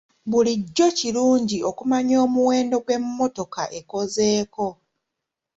Bulijjo 0.29 0.87
kirungi 0.97 1.57
okumanya 1.69 2.15
omuwendo 2.25 2.75
gw'emmotoka 2.85 3.61
ekozeeko. 3.79 4.67